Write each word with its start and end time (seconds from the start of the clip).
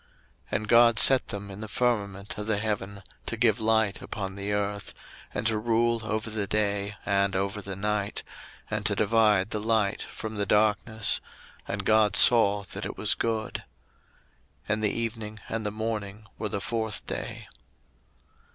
01:001:017 0.01 0.09
And 0.61 0.67
God 0.67 0.97
set 0.97 1.27
them 1.27 1.51
in 1.51 1.61
the 1.61 1.67
firmament 1.67 2.35
of 2.39 2.47
the 2.47 2.57
heaven 2.57 3.03
to 3.27 3.37
give 3.37 3.59
light 3.59 4.01
upon 4.01 4.33
the 4.33 4.51
earth, 4.51 4.95
01:001:018 4.95 5.03
And 5.35 5.45
to 5.45 5.57
rule 5.59 6.01
over 6.05 6.31
the 6.31 6.47
day 6.47 6.95
and 7.05 7.35
over 7.35 7.61
the 7.61 7.75
night, 7.75 8.23
and 8.71 8.83
to 8.87 8.95
divide 8.95 9.51
the 9.51 9.59
light 9.61 10.07
from 10.11 10.37
the 10.37 10.47
darkness: 10.47 11.21
and 11.67 11.85
God 11.85 12.15
saw 12.15 12.63
that 12.71 12.83
it 12.87 12.97
was 12.97 13.13
good. 13.13 13.63
01:001:019 14.63 14.65
And 14.73 14.83
the 14.83 14.89
evening 14.91 15.39
and 15.47 15.65
the 15.67 15.69
morning 15.71 16.25
were 16.39 16.49
the 16.49 16.59
fourth 16.61 17.05
day. 17.05 17.47